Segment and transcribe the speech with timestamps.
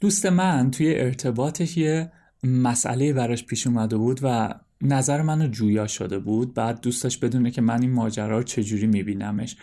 [0.00, 2.12] دوست من توی ارتباطش یه
[2.44, 6.54] مسئله براش پیش اومده بود و نظر منو جویا شده بود.
[6.54, 9.56] بعد دوستش بدونه که من این ماجرا رو چجوری میبینمش.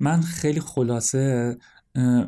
[0.00, 1.56] من خیلی خلاصه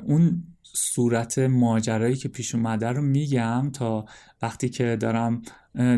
[0.07, 4.05] اون صورت ماجرایی که پیش اومده رو میگم تا
[4.43, 5.43] وقتی که دارم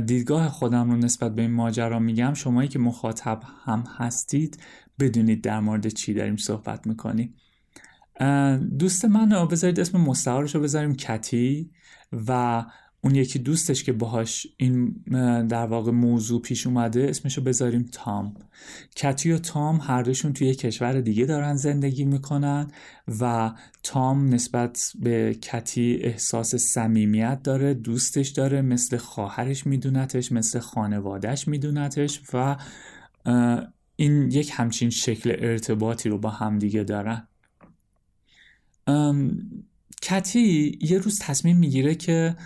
[0.06, 4.60] دیدگاه خودم رو نسبت به این ماجرا میگم شمایی که مخاطب هم هستید
[5.00, 7.34] بدونید در مورد چی داریم صحبت می‌کنیم
[8.78, 11.70] دوست من بذارید اسم مستعارش رو بذاریم کتی
[12.12, 12.64] و
[13.04, 15.02] اون یکی دوستش که باهاش این
[15.48, 18.34] در واقع موضوع پیش اومده اسمشو بذاریم تام.
[18.96, 22.70] کتی و تام هر دوشون توی کشور دیگه دارن زندگی می‌کنن
[23.20, 31.48] و تام نسبت به کتی احساس صمیمیت داره دوستش داره مثل خواهرش میدونتش مثل خانوادهش
[31.48, 32.56] میدونتش و
[33.96, 37.28] این یک همچین شکل ارتباطی رو با همدیگه دارن.
[40.02, 42.36] کتی یه روز تصمیم می‌گیره که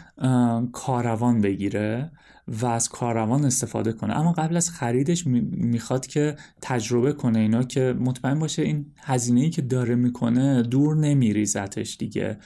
[0.72, 2.12] کاروان بگیره
[2.48, 4.18] و از کاروان استفاده کنه.
[4.18, 9.50] اما قبل از خریدش می‌خواد که تجربه کنه اینا که مطمئن باشه این هزینه ای
[9.50, 12.38] که داره می‌کنه دور نمیریزتش دیگه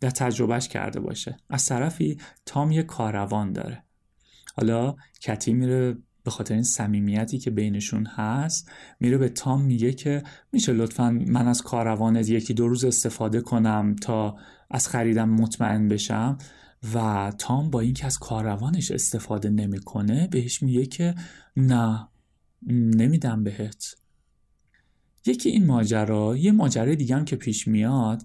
[0.00, 1.36] در تجربهش کرده باشه.
[1.50, 3.84] از طرفی تام یه کاروان داره.
[4.56, 5.96] حالا کتی میره
[6.26, 11.48] به خاطر این صمیمیتی که بینشون هست میره به تام میگه که میشه لطفا من
[11.48, 14.36] از کاروانت یکی دو روز استفاده کنم تا
[14.70, 16.38] از خریدم مطمئن بشم.
[16.94, 21.14] و تام با اینکه از کاروانش استفاده نمی‌کنه بهش میگه که
[21.56, 22.08] نه
[22.70, 23.96] نمیدم بهت.
[25.26, 28.22] یکی این ماجرا یه ماجرای دیگه هم که پیش میاد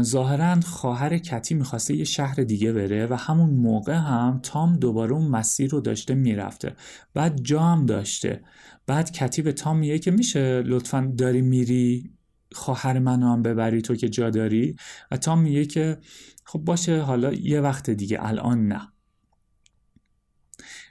[0.00, 5.28] ظاهرا خواهر کتی می‌خواسته یه شهر دیگه بره و همون موقع هم تام دوباره اون
[5.28, 6.76] مسیر رو داشته می‌رفته.
[7.14, 8.42] بعد جا هم داشته.
[8.86, 12.10] بعد کتی به تام میگه که میشه لطفا داری میری
[12.52, 14.76] خواهر منو هم ببری تو که جا داری؟
[15.10, 15.98] و تام میگه که
[16.44, 18.80] خب باشه حالا یه وقت دیگه الان نه.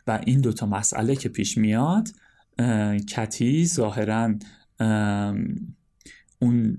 [0.07, 2.07] و این دوتا مسئله که پیش میاد
[3.09, 4.33] کتی ظاهرا
[6.39, 6.77] اون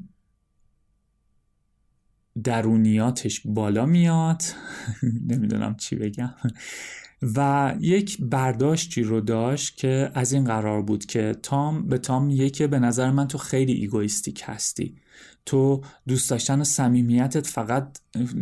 [2.44, 4.42] درونیاتش بالا میاد.
[5.30, 6.34] نمی‌دونم چی بگم.
[7.36, 12.50] و یک برداشتی رو داشت که از این قرار بود که تام به تام میگه
[12.50, 14.96] که به نظر من تو خیلی egoistic هستی.
[15.46, 17.98] تو دوست داشتن و صمیمیتت فقط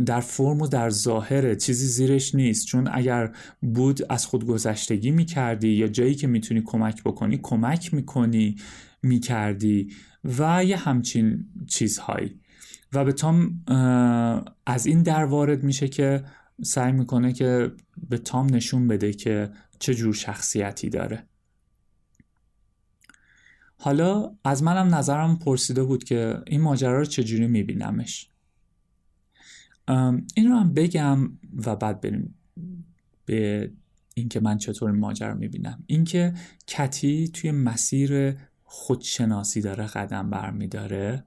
[0.06, 2.66] در فرم و در ظاهره چیزی زیرش نیست.
[2.66, 3.32] چون اگر
[3.62, 8.56] بود از خود گذشتگی می‌کردی یا جایی که می‌تونی کمک بکنی کمک می‌کنی.
[9.02, 9.92] می‌کردی
[10.24, 12.40] و یه همچین چیزهایی.
[12.92, 13.64] و به تام
[14.66, 16.24] از این در وارد میشه که
[16.62, 17.72] سعی می‌کنه که
[18.08, 21.24] به تام نشون بده که چه جور شخصیتی داره.
[23.76, 28.30] حالا از منم نظرم پرسیده بود که این ماجرا رو چجوری میبینمش.
[30.34, 31.32] این رو هم بگم
[31.66, 32.34] و بعد بریم
[33.24, 33.70] به
[34.14, 35.84] اینکه من چطور این ماجرا می‌بینم.
[35.86, 36.34] اینکه
[36.66, 38.36] کتی توی مسیر
[38.70, 41.24] خودشناسی داره قدم برمیداره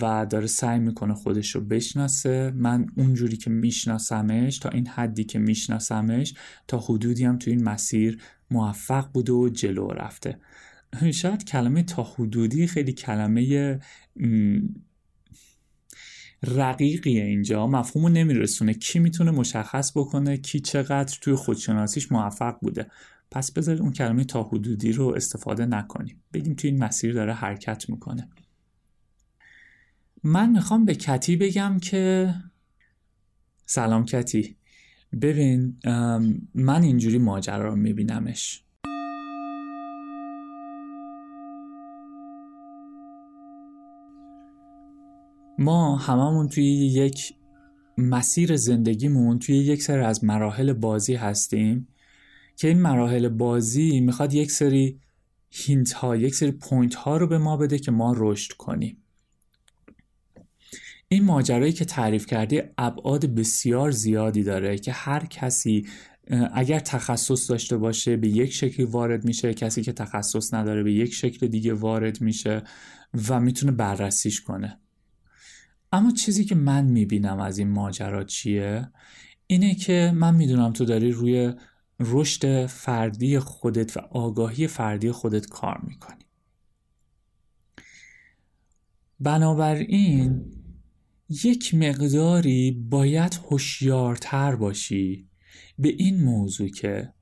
[0.00, 2.52] و داره سعی می‌کنه خودش رو بشناسه.
[2.56, 6.34] من اونجوری که میشناسمش تا این حدی که میشناسمش
[6.68, 10.38] تا حدودی هم تو این مسیر موفق بوده و جلو رفته.
[11.12, 13.80] شاید کلمه تا حدودی خیلی کلمه
[16.42, 17.66] رقیقیه اینجا.
[17.66, 18.74] مفهومو نمیرسونه.
[18.74, 22.86] کی می‌تونه مشخص بکنه؟ کی چقدر توی خودشناسیش موفق بوده؟
[23.34, 26.22] پس بذارید اون کلمه تا حدودی رو استفاده نکنیم.
[26.32, 28.28] بگیم توی این مسیر داره حرکت می‌کنه.
[30.24, 32.34] من می‌خوام به کتی بگم که
[33.66, 34.56] سلام کتی.
[35.20, 35.76] ببین
[36.54, 38.64] من اینجوری ماجرا رو میبینمش.
[45.58, 47.34] ما هممون توی یک
[47.98, 51.88] مسیر زندگیمون توی یک سری از مراحل بازی هستیم.
[52.56, 55.00] که این مراحل بازی می‌خواد یک سری
[55.50, 58.96] hint ها یک سری point ها رو به ما بده که ما رشد کنیم.
[61.08, 65.86] این ماجرایی که تعریف کردی ابعاد بسیار زیادی داره که هر کسی
[66.54, 71.14] اگر تخصص داشته باشه به یک شکلی وارد میشه کسی که تخصص نداره به یک
[71.14, 72.62] شکل دیگه وارد میشه
[73.28, 74.78] و می‌تونه بررسیش کنه.
[75.92, 78.88] اما چیزی که من می‌بینم از این ماجرا چیه؟
[79.46, 81.52] اینه که من می‌دونم تو داری روی
[82.00, 86.24] رشد فردی خودت و آگاهی فردی خودت کار می‌کنی.
[89.20, 90.52] بنابراین
[91.28, 95.28] یک مقداری باید هوشیارتر باشی
[95.78, 97.12] به این موضوع که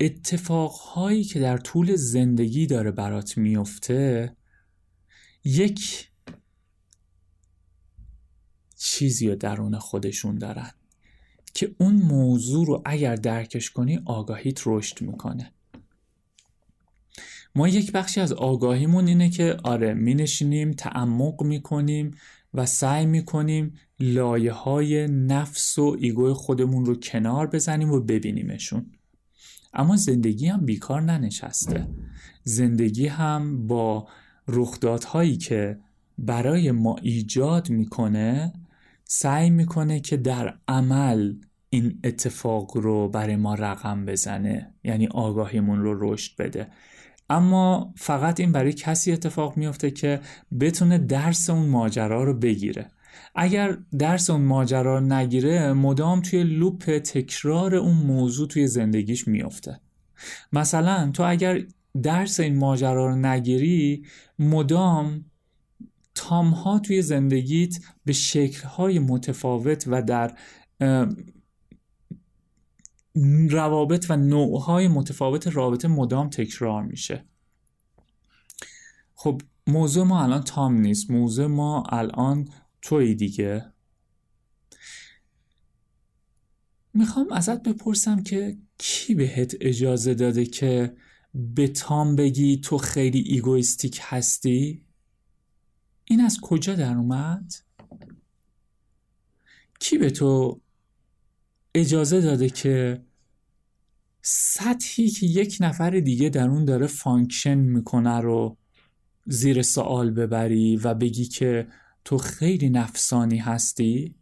[0.00, 4.36] اتفاقهایی که در طول زندگی داره برات میفته
[5.44, 6.10] یک
[8.76, 10.70] چیزی رو درون خودشون دارن.
[11.54, 15.52] که اون موضوع رو اگر درکش کنی آگاهیت رشد می‌کنه.
[17.54, 22.10] ما یک بخشی از آگاهیمون اینه که آره می نشینیم تعمق می‌کنیم
[22.54, 28.86] و سعی می‌کنیم لایه های نفس و ایگو خودمون رو کنار بزنیم و ببینیمشون.
[29.74, 31.88] اما زندگی هم بیکار ننشسته.
[32.44, 34.08] زندگی هم با
[34.48, 35.78] رخدادهایی که
[36.18, 38.52] برای ما ایجاد می‌کنه
[39.10, 41.34] سعی می‌کنه که در عمل
[41.70, 46.68] این اتفاق رو برای ما رقم بزنه یعنی آگاهیمون رو رشد بده.
[47.30, 50.20] اما فقط این برای کسی اتفاق میفته که
[50.60, 52.90] بتونه درس اون ماجرا رو بگیره.
[53.34, 59.80] اگر درس اون ماجرا رو نگیره مدام توی لوپ تکرار اون موضوع توی زندگیش میفته
[60.52, 61.62] مثلا تو اگر
[62.02, 64.06] درس این ماجرا رو نگیری
[64.38, 65.24] مدام
[66.18, 70.38] تام ها توی زندگیت به شکل متفاوت و در
[73.50, 77.24] روابط و نوعهای متفاوت رابطه مدام تکرار میشه.
[79.14, 81.10] خب موضوع ما الان تام نیست.
[81.10, 82.48] موضوع ما الان
[82.82, 83.72] توی دیگه.
[86.94, 90.96] می‌خوام ازت بپرسم که کی بهت اجازه داده که
[91.34, 94.87] به تام بگی تو خیلی egoistic هستی؟
[96.10, 97.54] این از کجا در اومد؟
[99.80, 100.60] کی به تو
[101.74, 103.04] اجازه داده که
[104.22, 108.56] سطحی که یک نفر دیگه در اون داره function می‌کنه رو
[109.26, 111.68] زیر سوال ببری و بگی که
[112.04, 114.14] تو خیلی نفسانی هستی؟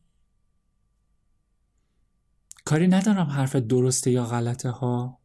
[2.64, 5.18] کاری ندارم حرف درسته یا غلطه ها.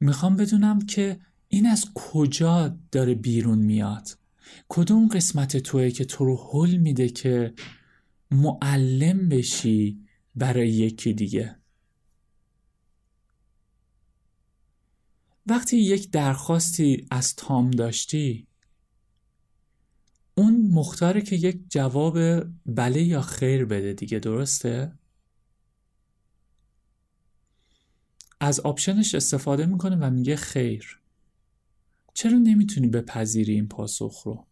[0.00, 4.21] می‌خوام بدونم که این از کجا داره بیرون میاد.
[4.68, 7.54] کدوم قسمت توه که تو رو حل میده که
[8.30, 11.56] معلم بشی برای یکی دیگه
[15.46, 18.46] وقتی یک درخواستی از تام داشتی
[20.34, 22.18] اون مختاره که یک جواب
[22.66, 24.92] بله یا خیر بده دیگه درسته؟
[28.40, 31.01] از آپشنش استفاده می‌کنه و میگه خیر
[32.14, 34.46] چرا نمی‌تونی بپذیری این پاسخ رو؟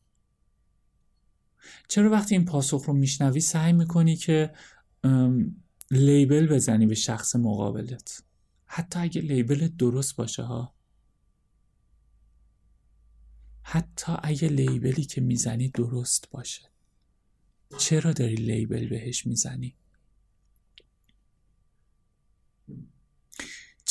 [1.89, 4.55] چرا وقتی این پاسخ رو میشنوی سعی می‌کنی که
[5.91, 8.23] لیبل بزنی به شخص مقابلت؟
[8.67, 10.75] حتی اگه لیبل درست باشه ها.
[13.63, 16.63] حتی اگه لیبلی که می‌زنی درست باشه.
[17.79, 19.77] چرا داری لیبل بهش می‌زنی؟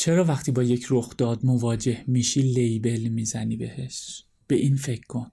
[0.00, 5.30] چرا وقتی با یک رخداد مواجه میشی لیبل می‌زنی بهش؟ به این فکر کن.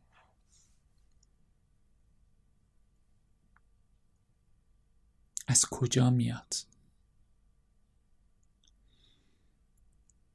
[5.47, 6.53] از کجا میاد؟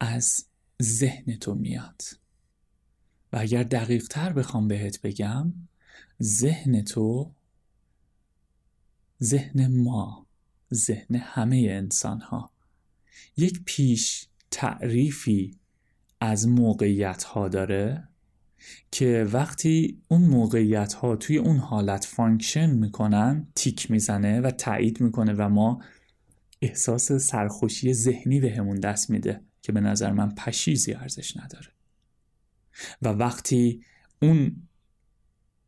[0.01, 0.47] از
[0.83, 2.03] ذهن تو میاد.
[3.33, 5.53] و اگر دقیق تر بخوام بهت بگم
[6.23, 7.35] ذهن تو
[9.23, 10.27] ذهن ما
[10.75, 12.51] ذهن همه انسان ها
[13.37, 15.59] یک پیش تعریفی
[16.21, 18.09] از موقعیت ها داره
[18.91, 25.33] که وقتی اون موقعیت ها توی اون حالت function می‌کنن تیک می‌زنه و تایید می‌کنه
[25.33, 25.83] و ما
[26.63, 31.69] احساس سرخوشی ذهنی بهمون دست میده که به نظر من پشیزی ارزش نداره.
[33.03, 33.83] و وقتی
[34.23, 34.69] اون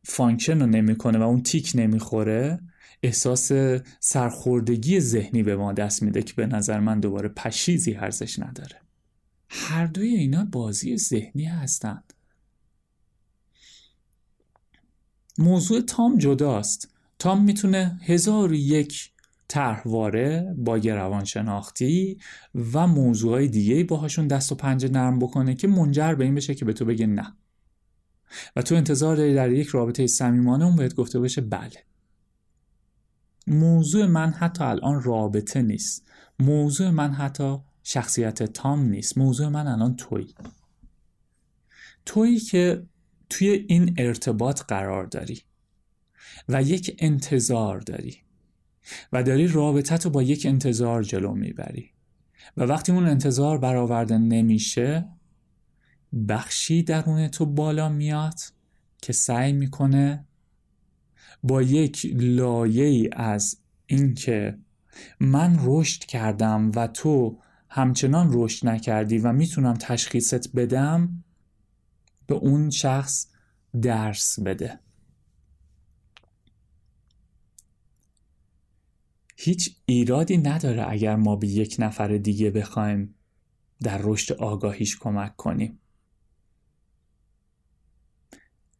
[0.02, 2.60] function رو نمی‌کنه و اون تیک نمی‌خوره
[3.04, 3.52] احساس
[4.00, 8.80] سرخوردگی ذهنی به ما دست میده که به نظر من دوباره پشیزی ارزش نداره.
[9.48, 12.14] هر دوی اینا بازی ذهنی هستند.
[15.38, 16.88] موضوع تام جداست.
[17.18, 19.10] تام می‌تونه هزار یک
[19.48, 22.18] طرحواره با روانشناختی
[22.72, 26.64] و موضوعهای دیگه باهاشون دست و پنجه نرم بکنه که منجر به این بشه که
[26.64, 27.36] به تو بگه نه.
[28.56, 31.84] و تو انتظار داری در یک رابطه صمیمانه اون بهت گفته باشه بله.
[33.46, 36.06] موضوع من حتی الان رابطه نیست.
[36.38, 39.18] موضوع من حتی شخصیت تام نیست.
[39.18, 40.34] موضوع من الان توی
[42.06, 42.86] تویی که
[43.30, 45.42] توی این ارتباط قرار داری
[46.48, 48.16] و یک انتظار داری
[49.12, 51.90] و داری رابطت رو با یک انتظار جلو می‌بری
[52.56, 55.08] و وقتی اون انتظار برآورده نمیشه
[56.28, 58.40] بخشی درون تو بالا میاد
[59.02, 60.26] که سعی می‌کنه
[61.44, 64.58] با یک لایه ای از اینکه
[65.20, 71.24] من رشد کردم و تو همچنان رشد نکردی و می‌تونم تشخیصت بدم
[72.26, 73.26] به اون شخص
[73.82, 74.78] درس بده.
[79.36, 83.14] هیچ ایرادی نداره اگر ما به یک نفر دیگه بخوایم
[83.80, 85.78] در رشد آگاهیش کمک کنیم.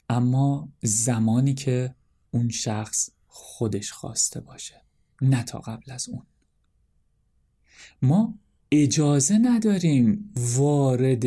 [0.09, 1.95] اما زمانی که
[2.35, 4.83] اون شخص خودش خواسته باشه
[5.23, 6.23] نه تا قبل از اون.
[8.03, 8.35] ما
[8.71, 11.25] اجازه نداریم وارد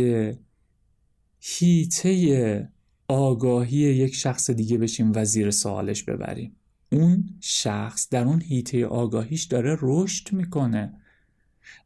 [1.40, 2.70] هیته
[3.08, 6.56] آگاهی یک شخص دیگه بشیم و زیر سوالش ببریم.
[6.92, 10.94] اون شخص در اون هیته آگاهیش داره رشد می‌کنه.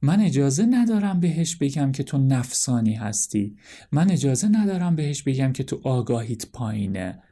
[0.02, 3.58] من اجازه ندارم بهش بگم که تو نفسانی هستی.
[3.92, 7.24] من اجازه ندارم بهش بگم که تو آگاهیت پایینه.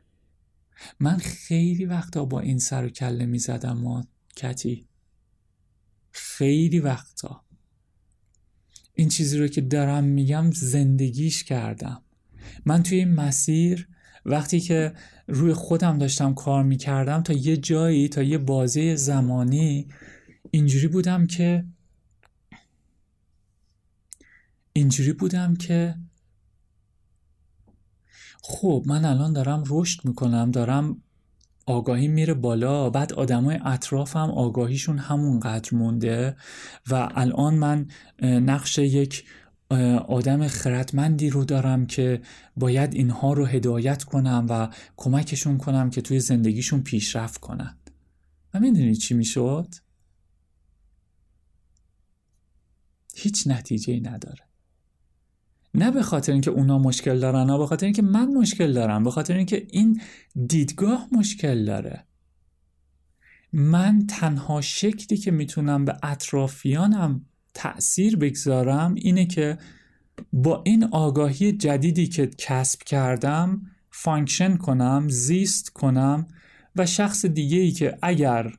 [1.00, 4.88] من خیلی وقتا با این سر و کله می‌زدم ما کتی.
[6.12, 7.46] خیلی وقتا.
[8.94, 12.02] این چیزی رو که دارم میگم زندگیش کردم.
[12.66, 13.88] من توی این مسیر
[14.26, 14.94] وقتی که
[15.28, 19.88] روی خودم داشتم کار می‌کردم تا یه جایی تا یه بازه زمانی
[20.52, 21.66] اینجوری بودم که
[24.74, 25.96] اینجوری بودم که
[28.42, 31.02] خب من الان دارم رشد می‌کنم دارم
[31.66, 36.36] آگاهی میره بالا بعد آدمای اطرافم آگاهیشون همونقدر مونده
[36.90, 37.88] و الان من
[38.22, 39.26] نقش یک
[40.08, 42.22] آدم خردمندی رو دارم که
[42.56, 47.78] باید اینها رو هدایت کنم و کمکشون کنم که توی زندگیشون پیشرفت کنن
[48.54, 49.76] و می‌دونی چی می‌شد؟
[53.16, 54.49] هیچ نتیجه نداره
[55.74, 59.12] نه به خاطر اینکه اونا مشکل دارن نه به خاطر اینکه من مشکل دارم به
[59.12, 60.02] خاطر اینکه این
[60.48, 62.04] دیدگاه مشکل داره.
[63.54, 69.58] من تنها شکلی که می‌تونم به اطرافیانم تأثیر بگذارم اینه که
[70.34, 73.62] با این آگاهی جدیدی که کسب کردم
[73.92, 76.28] function کنم زیست کنم
[76.76, 78.54] و شخص دیگه ای که اگر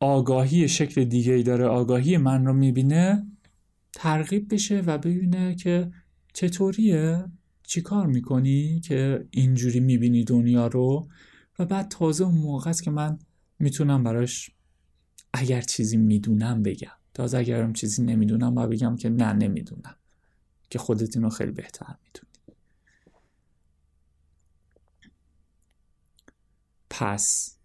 [0.00, 3.26] آگاهی شکل دیگه ای داره آگاهی من رو می‌بینه
[3.92, 5.90] ترغیب بشه و ببینه که
[6.34, 7.24] چطوریه؟
[7.62, 11.08] چی کار می‌کنی که اینجوری می‌بینی دنیا رو؟
[11.58, 13.18] و بعد تازه اون موقع است که من
[13.58, 14.50] می‌تونم براش
[15.32, 16.92] اگر چیزی می‌دونم بگم.
[17.14, 19.96] تازه اگرم چیزی نمی‌دونم و بگم که نه نمی‌دونم.
[20.70, 22.58] که خودت اینو خیلی بهتر می‌دونی
[26.90, 27.56] پس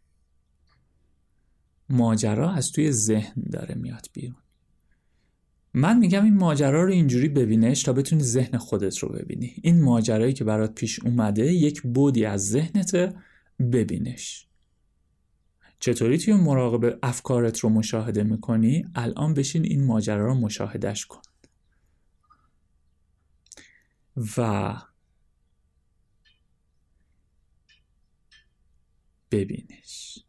[1.89, 4.41] ماجرا از توی ذهن داره میاد بیرون.
[5.73, 9.55] من میگم این ماجرا رو اینجوری ببینش تا بتونی ذهن خودت رو ببینی.
[9.63, 13.15] این ماجرایی که برات پیش اومده یک بودی از ذهنت
[13.71, 14.47] ببینش.
[15.79, 21.21] چطوری توی مراقب افکارت رو مشاهده می‌کنی؟ الان بشین این ماجرا رو مشاهدش کن.
[24.38, 24.75] و
[29.31, 30.19] ببینش.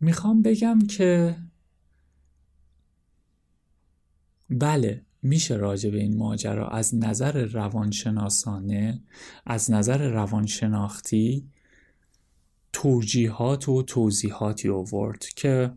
[0.00, 1.36] می‌خوام بگم که
[4.50, 9.00] بله میشه راجع به این ماجرا از نظر روانشناسانه
[9.46, 11.48] از نظر روانشناختی
[12.72, 15.72] توجیهات و توضیحاتی آورد که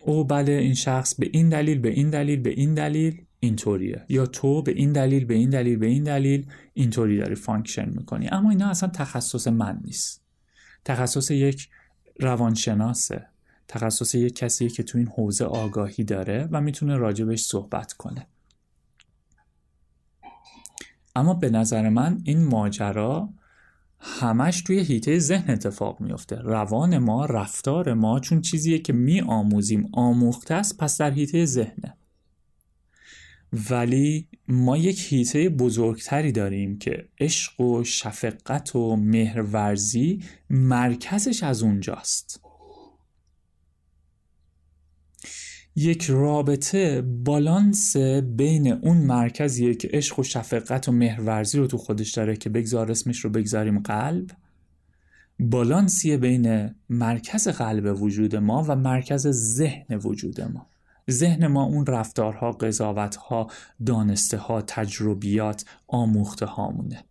[0.00, 4.04] او بله این شخص به این دلیل به این دلیل به این دلیل اینطوریه.
[4.08, 8.28] یا تو به این دلیل به این دلیل به این دلیل اینطوری داری function می‌کنی.
[8.28, 10.24] اما اینا اصلا تخصص من نیست.
[10.84, 11.68] تخصص یک
[12.20, 13.26] روانشناسه.
[13.68, 18.26] تخصص یک کسیه که تو این حوزه آگاهی داره و می‌تونه راجبش صحبت کنه.
[21.16, 23.28] اما به نظر من این ماجرا
[23.98, 29.88] همش توی هیته ذهن اتفاق میفته روان ما رفتار ما چون چیزیه که می آموزیم
[29.92, 31.96] آموخته است پس در هیته ذهنه.
[33.70, 42.43] ولی ما یک هیته بزرگتری داریم که عشق و شفقت و مهرورزی مرکزش از اونجاست.
[45.76, 47.96] یک رابطه بالانس
[48.36, 52.90] بین اون مرکزیه که عشق و شفقت و مهرورزی رو تو خودش داره که بگذار
[52.90, 54.30] اسمش رو بگذاریم قلب.
[55.40, 60.66] بالانسیه بین مرکز قلب وجود ما و مرکز ذهن وجود ما.
[61.10, 63.50] ذهن ما اون رفتارها، قضاوتها،
[63.86, 67.04] دانسته ها، تجربیات، آموخته هامونه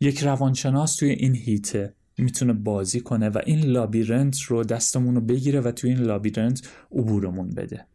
[0.00, 5.60] یک روانشناس توی این هیته می‌تونه بازی کنه و این لابیرنت رو دستمون رو بگیره
[5.60, 7.86] و توی این لابیرنت عبورمون بده.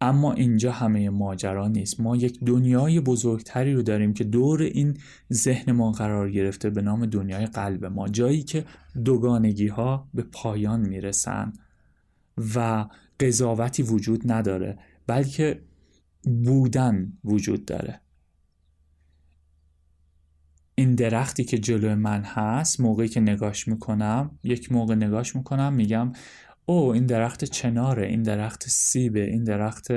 [0.00, 2.00] اما اینجا همه ماجرا نیست.
[2.00, 4.96] ما یک دنیای بزرگتری رو داریم که دور این
[5.32, 8.64] ذهن ما قرار گرفته به نام دنیای قلب ما جایی که
[9.04, 11.52] دوگانگی ها به پایان می‌رسن
[12.54, 12.86] و
[13.20, 15.62] قضاوتی وجود نداره بلکه
[16.44, 18.00] بودن وجود داره.
[20.80, 26.12] این درختی که جلو من هست موقعی که نگاش می‌کنم یک موقع نگاش می‌کنم میگم
[26.66, 29.88] او این درخت چناره این درخت سیبه این درخت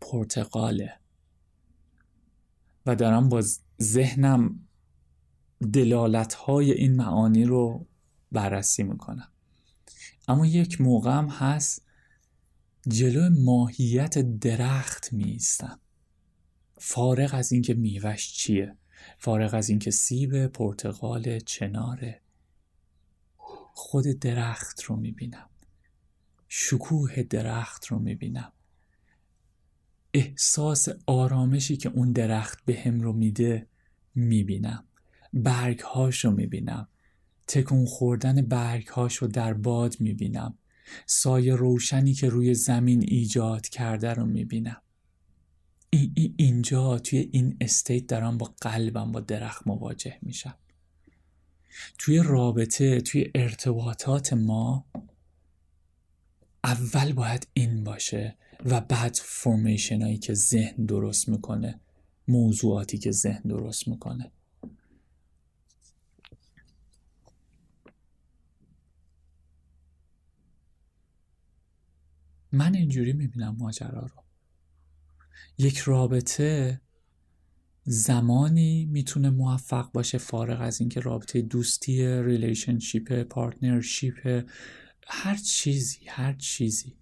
[0.00, 0.92] پرتقاله.
[2.86, 3.42] و دارم با
[3.82, 4.60] ذهنم
[5.72, 7.86] دلالت های این معانی رو
[8.32, 9.28] بررسی می‌کنم.
[10.28, 11.82] اما یک موقع هم هست
[12.88, 15.80] جلو ماهیت درخت میستم
[16.78, 18.76] فارغ از اینکه میوش چیه.
[19.22, 22.20] فارغ از اینکه سیب پرتقال چناره.
[23.74, 25.48] خود درخت رو می‌بینم.
[26.48, 28.52] شکوه درخت رو می‌بینم.
[30.14, 33.66] احساس آرامشی که اون درخت به هم رو میده
[34.14, 34.84] می‌بینم.
[35.32, 36.88] برگ هاش رو می‌بینم.
[37.46, 40.58] تکون خوردن برگ هاش رو در باد می‌بینم.
[41.06, 44.82] سایه روشنی که روی زمین ایجاد کرده رو می‌بینم.
[45.92, 50.54] ای ای اینجا توی این استیت دارم با قلبم با درخت مواجه میشم.
[51.98, 54.86] توی رابطه توی ارتباطات ما
[56.64, 61.80] اول باید این باشه و بعد فرمیشن هایی که ذهن درست می‌کنه
[62.28, 64.32] موضوعاتی که ذهن درست می‌کنه.
[72.52, 74.29] من اینجوری می‌بینم ماجرا رو.
[75.60, 76.80] یک رابطه
[77.84, 84.44] زمانی می‌تونه موفق باشه فارغ از اینکه رابطه دوستی relationship partnership
[85.06, 86.96] هر چیزی هر چیزی.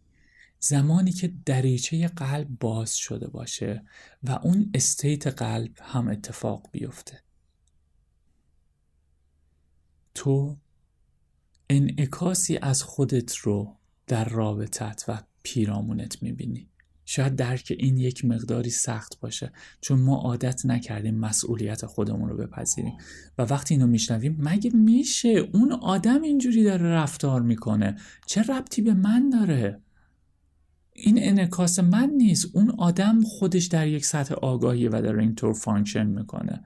[0.61, 3.83] زمانی که دریچه قلب باز شده باشه
[4.23, 7.21] و اون استیت قلب هم اتفاق بیفته.
[10.15, 10.57] تو
[11.71, 16.71] انعکاسی از خودت رو در رابطت و پیرامونت می‌بینی.
[17.11, 22.93] شاید درک این یک مقداری سخت باشه چون ما عادت نکردیم مسئولیت خودمون رو بپذیریم.
[23.39, 27.97] و وقتی اینو میشنویم مگه میشه اون آدم اینجوری داره رفتار می‌کنه؟
[28.27, 29.81] چه ربطی به من داره؟
[30.93, 32.57] این انعکاس من نیست.
[32.57, 36.65] اون آدم خودش در یک سطح آگاهی و داره اینطور function می‌کنه.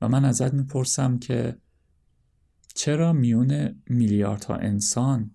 [0.00, 1.56] و من ازت می‌پرسم که
[2.74, 5.30] چرا میون میلیاردها انسان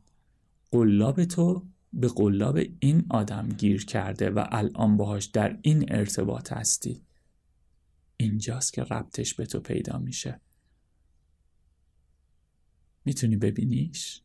[0.71, 7.05] قلاب تو به قلاب این آدم گیر کرده و الان باهاش در این ارتباط هستی.
[8.17, 10.41] اینجاست که ربطش به تو پیدا میشه.
[13.05, 14.21] می‌تونی ببینیش؟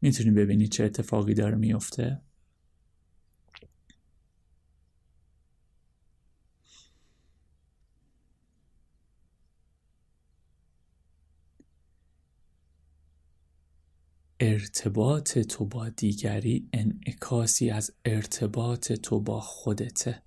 [0.00, 2.22] می‌تونی ببینی چه اتفاقی داره میفته
[14.82, 20.22] ارتباط تو با دیگری انعکاسی از ارتباط تو با خودته.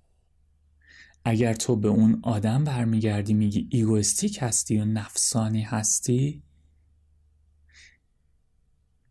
[1.24, 6.42] اگر تو به اون آدم برمیگردی میگی ایگوستیک هستی و نفسانی هستی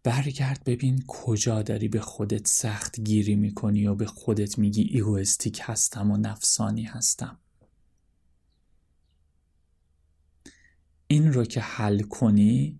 [0.03, 6.11] برگرد ببین کجا داری به خودت سخت گیری می‌کنی و به خودت میگی ایگوستیک هستم
[6.11, 7.39] و نفسانی هستم.
[11.07, 12.79] این رو که حل کنی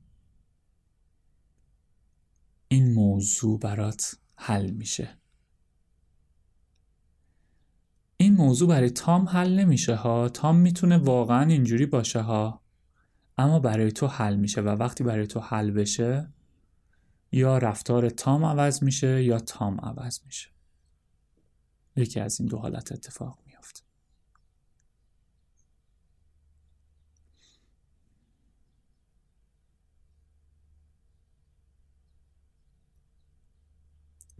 [2.67, 5.17] این موضوع برات حل میشه.
[8.17, 10.29] این موضوع برای تام حل نمیشه ها.
[10.29, 12.61] تام می‌تونه واقعا اینجوری باشه ها.
[13.37, 16.33] اما برای تو حل میشه و وقتی برای تو حل بشه
[17.31, 20.49] یا رفتار تام عوض میشه یا تام عوض میشه.
[21.95, 23.81] یکی از این دو حالت اتفاق میافته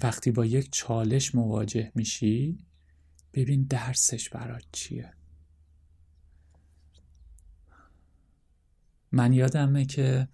[0.05, 2.57] وقتی با یک چالش مواجه میشی
[3.33, 5.13] ببین درسش برات چیه.
[9.11, 10.27] من یادمه که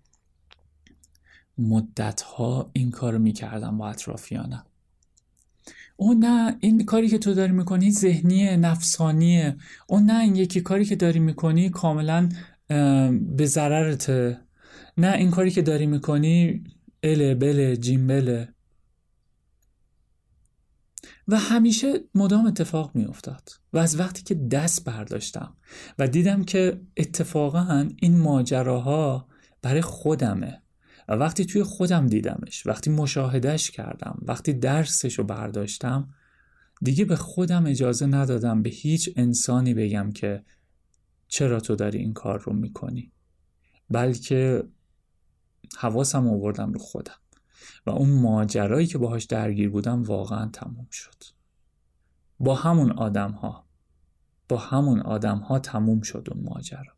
[1.57, 4.65] مدتها این کارو می‌کردم با اطرافیانم.
[5.95, 9.57] او نه این کاری که تو داری می‌کنی ذهنیه نفسانیه.
[9.87, 12.29] او نه این یکی کاری که داری می‌کنی کاملا
[13.37, 14.41] به ضررته.
[14.97, 16.63] نه این کاری که داری می‌کنی
[17.03, 18.53] اله بله جیم بله
[21.31, 25.55] و همیشه مدام اتفاق می افتاد و از وقتی که دست برداشتم
[25.99, 29.27] و دیدم که اتفاقا این ماجراها
[29.61, 30.61] برای خودمه
[31.07, 36.13] و وقتی توی خودم دیدمش وقتی مشاهدهش کردم وقتی درسش رو برداشتم
[36.81, 40.43] دیگه به خودم اجازه ندادم به هیچ انسانی بگم که
[41.27, 43.11] چرا تو داری این کار رو می‌کنی
[43.89, 44.63] بلکه
[45.77, 47.20] حواسم آوردم رو خودم.
[47.85, 51.23] و اون ماجرایی که باهاش درگیر بودم واقعا تموم شد.
[52.39, 53.65] با همون آدم ها
[54.49, 56.93] با همون آدم ها تموم شد اون ماجرا.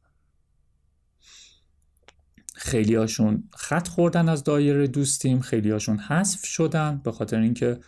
[2.56, 7.80] خیلی هاشون خط خوردن از دایره دوستیم خیلی هاشون حذف شدن به خاطر اینکه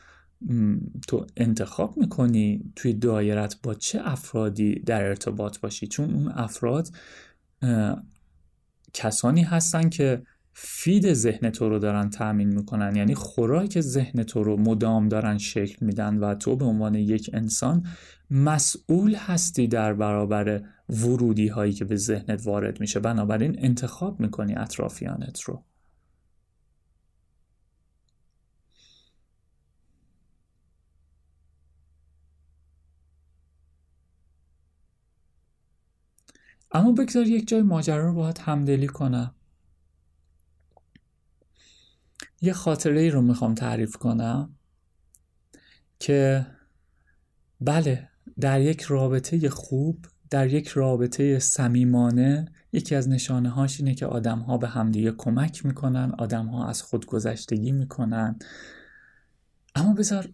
[1.07, 6.89] تو انتخاب می‌کنی توی دایرت با چه افرادی در ارتباط باشی؟ چون اون افراد
[8.93, 10.23] کسانی هستن که
[10.57, 12.95] فید ذهن تو رو دارن تأمین می‌کنن.
[12.95, 17.85] یعنی خوراک ذهن تو رو مدام دارن شکل میدن و تو به عنوان یک انسان
[18.29, 22.99] مسئول هستی در برابر ورودی هایی که به ذهنت وارد میشه.
[22.99, 25.63] بنابراین انتخاب می‌کنی اطرافیانت رو.
[36.71, 39.35] اما بگذار یک جای ماجرا رو باید همدلی کنم.
[42.41, 44.55] یه خاطره ای رو می‌خوام تعریف کنم
[45.99, 46.45] که
[47.61, 54.05] بله در یک رابطه خوب در یک رابطه صمیمانه یکی از نشانه هاش اینه که
[54.05, 58.39] آدم ها به همدیگه کمک می‌کنن آدم ها از خودگذشتگی می‌کنن.
[59.75, 60.29] اما بذار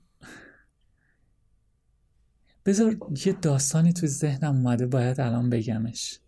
[2.65, 6.19] بذار یه داستانی تو ذهنم اومده باید الان بگمش.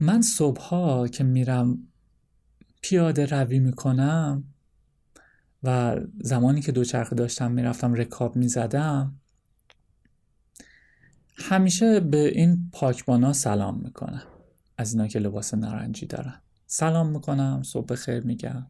[0.00, 1.78] من صبحها که میرم
[2.84, 4.44] پیاده روی می‌کنم
[5.62, 9.20] و زمانی که دوچرخه داشتم می‌رفتم رکاب می‌زدم
[11.36, 14.22] همیشه به این پاکبانا سلام می‌کنم.
[14.78, 16.40] از اینا که لباس نارنجی دارن.
[16.66, 18.66] سلام می‌کنم صبح خیر میگم.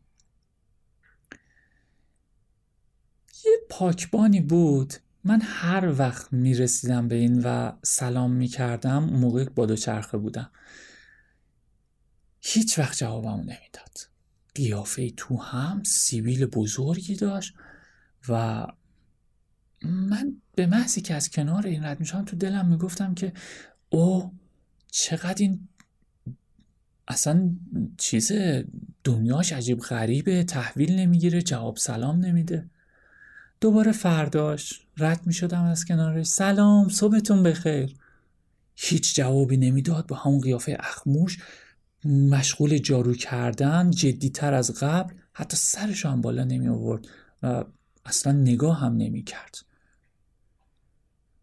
[3.44, 4.94] یه پاکبانی بود.
[5.24, 10.50] من هر وقت می‌رسیدم به این و سلام می‌کردم موقع با دوچرخه بودم.
[12.46, 13.98] هیچ وقت جوابمو نمی‌داد.
[14.54, 17.54] قیافه تو هم سیبیل بزرگی داشت
[18.28, 18.66] و
[19.82, 23.32] من به محضی که از کنار این رد میشم تو دلم می‌گفتم که
[23.90, 24.32] او
[24.90, 25.68] چقدر این
[27.08, 27.50] اصلا
[27.98, 28.32] چیز
[29.04, 32.70] دنیاش عجیب غریبه تحویل نمی‌گیره جواب سلام نمیده.
[33.60, 36.26] دوباره فرداش رد می‌شدم از کنارش.
[36.26, 37.94] سلام صبحتون بخیر.
[38.74, 40.06] هیچ جوابی نمی‌داد.
[40.06, 41.38] با همون قیافه اخموش
[42.04, 47.06] مشغول جارو کردن جدیتر از قبل حتی سرش هم بالا نمی آورد
[47.42, 47.64] و
[48.04, 49.54] اصلا نگاه هم نمی کرد.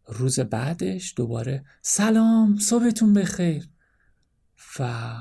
[0.07, 3.69] روز بعدش دوباره سلام صبحتون بخیر.
[4.79, 5.13] و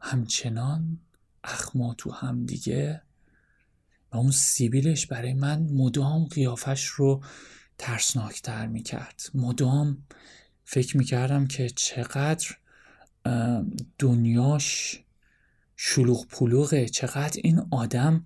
[0.00, 0.98] همچنان
[1.44, 3.02] اخما تو هم دیگه
[4.12, 7.22] و اون سیبیلش برای من مدام قیافش رو
[7.78, 9.22] ترسناکتر می کرد.
[9.34, 10.04] مدام
[10.64, 12.56] فکر می کردم که چقدر
[13.98, 14.98] دنیاش
[15.76, 16.88] شلوغ پلوغه.
[16.88, 18.24] چقدر این آدم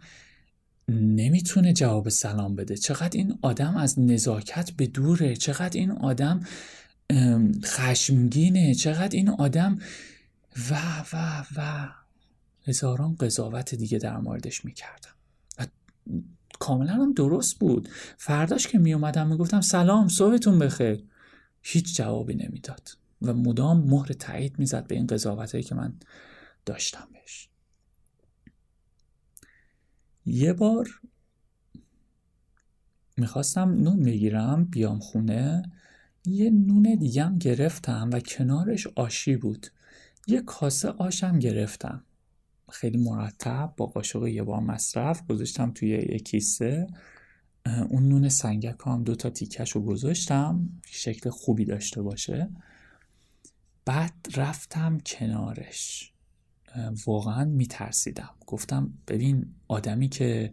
[0.89, 6.41] نمی‌تونه جواب سلام بده؟ چقدر این آدم از نزاکت به دوره؟ چقدر این آدم
[7.65, 9.79] خشمگینه؟ چقدر این آدم
[10.71, 10.75] و
[11.13, 11.89] و و.
[12.67, 15.11] هزاران قضاوت دیگه در موردش می‌کردم.
[15.59, 15.67] و
[16.59, 17.89] کاملا هم درست بود.
[18.17, 21.05] فرداش که میومدم می‌گفتم سلام صبحتون بخیر.
[21.63, 22.89] هیچ جوابی نمی‌داد.
[23.22, 25.94] و مدام مهر تایید می‌زد به این قضاوت که من
[26.66, 27.48] داشتم بهش.
[30.26, 31.00] یه بار
[33.16, 35.72] می‌خواستم نون بگیرم بیام خونه.
[36.24, 39.66] یه نون دیگم گرفتم و کنارش آشی بود.
[40.26, 42.05] یه کاسه آشم گرفتم.
[42.70, 46.87] خیلی مرتب با قاشق یه بار مصرف گذاشتم توی یه کیسه.
[47.88, 50.68] اون نون سنگک هم دو تا تیکش رو گذاشتم.
[50.87, 52.50] شکل خوبی داشته باشه.
[53.87, 56.12] بعد رفتم کنارش.
[57.07, 58.31] واقعا میترسیدم.
[58.46, 60.53] گفتم ببین آدمی که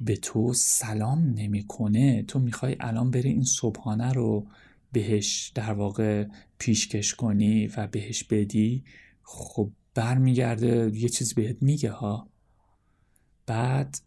[0.00, 4.46] به تو سلام نمی‌کنه تو می‌خوای الان بری این صبحانه رو
[4.92, 6.26] بهش در واقع
[6.58, 8.84] پیشکش کنی و بهش بدی؟
[9.22, 12.28] خب برمیگرده یه چیز بهت میگه ها.
[13.46, 13.98] بعد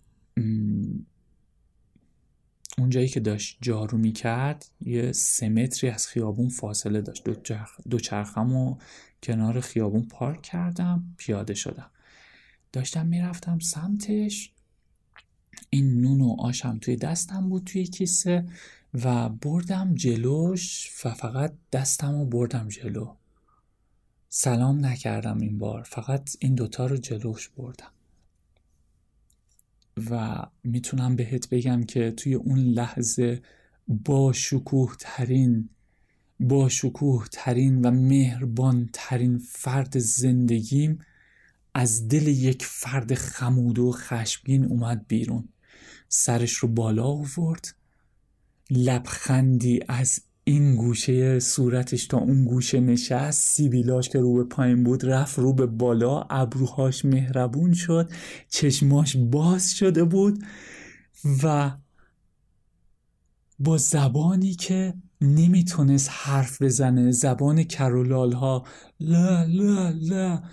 [2.78, 7.24] اونجایی که داشت جارو می‌کرد یه سه متری از خیابون فاصله داشت.
[7.90, 8.78] دو, چرخم و
[9.24, 11.92] کنار خیابون پارک کردم پیاده شدم.
[12.74, 14.52] داشتم می‌رفتم سمتش.
[15.70, 18.46] این نون و آشم توی دستم بود توی کیسه
[18.94, 23.16] و بردم جلوش و فقط دستم رو بردم جلو.
[24.30, 25.84] سلام نکردم این بار.
[25.84, 27.92] فقط این دوتا رو جلوش بردم.
[30.10, 33.42] و می‌تونم بهت بگم که توی اون لحظه
[33.88, 35.70] با شکوه ترین
[36.40, 41.00] با شکوه ترین و مهربان ترین فرد زندگیم
[41.74, 45.50] از دل یک فرد خمود و خشمگین اومد بیرون.
[46.10, 47.76] سرش رو بالا آورد.
[48.72, 55.06] لبخندی از این گوشه صورتش تا اون گوشه نشست سیبیلاش که رو به پایین بود
[55.06, 58.12] رفت رو به بالا ابروهاش مهربون شد
[58.50, 60.44] چشماش باز شده بود
[61.44, 61.78] و
[63.60, 68.66] با زبانی که نمی‌تونست حرف بزنه زبان کرولال ها
[69.00, 70.44] لا لا لا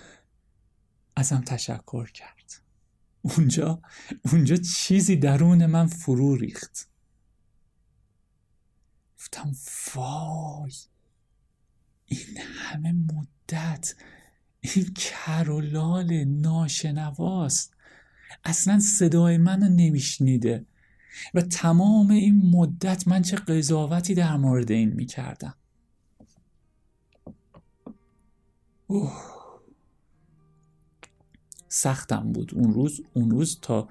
[1.17, 2.63] ازم تشکر کرد.
[3.23, 3.83] اونجا
[4.33, 6.92] اونجا چیزی درون من فرو ریخت.
[9.23, 9.53] گفتم
[9.95, 10.73] وای
[12.07, 13.95] این همه مدت
[14.61, 17.75] این کرولال ناشنواست.
[18.45, 20.67] اصلا صدای منو نمیشنیده
[21.35, 25.55] و تمام این مدت من چه قضاوتی در مورد این می‌کردم.
[28.87, 29.33] اوه.
[31.69, 32.55] سختم بود.
[32.55, 33.89] اون روز اون روز تا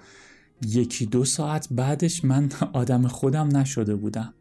[0.62, 4.34] یکی دو ساعت بعدش من آدم خودم نشده بودم.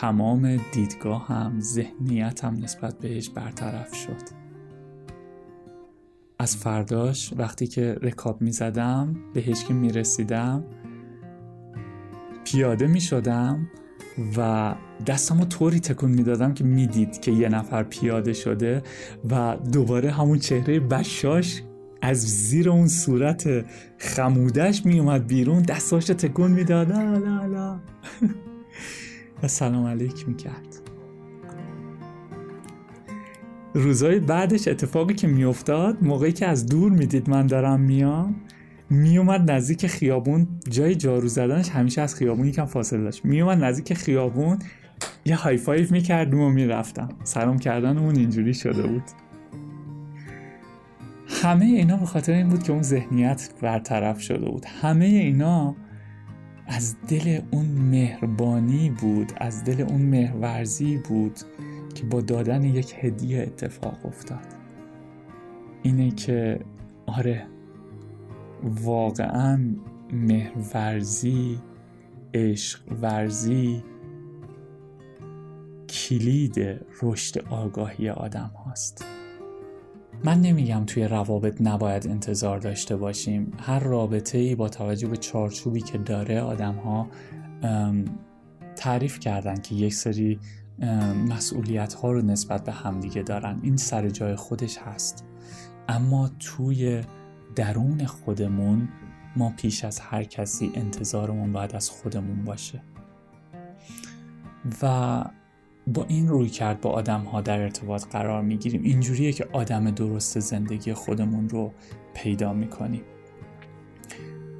[0.00, 4.38] تمام دیدگاهم ذهنیتم نسبت بهش برطرف شد.
[6.38, 10.64] از فرداش وقتی که رکاب می زدم بهش که می رسیدم
[12.44, 13.70] پیاده می شدم
[14.36, 14.74] و
[15.06, 18.82] دستمو طوری تکون می‌دادم که می‌دید که یه نفر پیاده شده
[19.30, 21.62] و دوباره همون چهره بشاش
[22.02, 23.66] از زیر اون صورت
[23.98, 25.62] خمودش میومد بیرون.
[25.62, 26.92] دستاش تکون می‌داد.
[29.42, 30.80] و سلام علیک می‌کرد
[33.74, 38.34] روزای بعدش اتفاقی که میافتاد موقعی که از دور می‌دید من دارم میام
[38.90, 43.24] میومد نزدیک خیابون جای جارو زدنش همیشه از خیابون یکم فاصله داشت.
[43.24, 44.58] میومد نزدیک خیابون
[45.24, 47.08] یه های فایف می‌کردم و می‌رفتم.
[47.24, 49.02] سلام کردنمون اینجوری شده بود.
[51.42, 54.64] همه اینا به خاطر این بود که اون ذهنیت برطرف شده بود.
[54.82, 55.76] همه اینا
[56.68, 61.38] از دل اون مهربانی بود از دل اون مهرورزی بود
[61.94, 64.46] که با دادن یک هدیه اتفاق افتاد.
[65.82, 66.60] اینه که
[67.06, 67.46] آره
[68.62, 69.76] واقعا
[70.12, 71.58] مهرورزی
[72.34, 73.82] عشق ورزی
[75.88, 79.04] کلید رشد آگاهی آدم هاست.
[80.24, 83.52] من نمیگم توی روابط نباید انتظار داشته باشیم.
[83.60, 87.08] هر رابطه ای با توجه به چارچوبی که داره آدم ها
[88.76, 90.38] تعریف کردن که یک سری
[91.28, 93.60] مسئولیت ها رو نسبت به همدیگه دارن.
[93.62, 95.24] این سر جای خودش هست.
[95.88, 97.02] اما توی
[97.56, 98.88] درون خودمون
[99.36, 102.82] ما پیش از هر کسی انتظارمون باید از خودمون باشه.
[104.82, 105.24] و
[105.94, 108.82] با این روی کرد با آدم ها در ارتباط قرار می‌گیریم.
[108.82, 111.72] اینجوریه که آدم درست زندگی خودمون رو
[112.14, 113.02] پیدا می‌کنیم.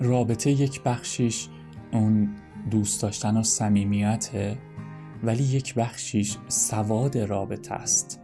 [0.00, 1.48] رابطه یک بخشیش
[1.92, 2.28] اون
[2.70, 4.58] دوست داشتن و صمیمیته
[5.22, 8.20] ولی یک بخشیش سواد رابطه است.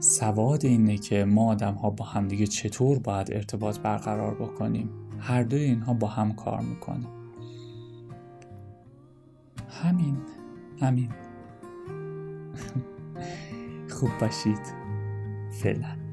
[0.00, 5.62] سواد اینه که ما آدم ها با همدیگه چطور باید ارتباط برقرار بکنیم؟ هر دوی
[5.62, 7.06] اینها با هم کار می‌کنه.
[9.82, 10.16] همین.
[10.80, 11.08] همین.
[13.98, 14.74] خوب باشید.
[15.50, 16.07] فعلا.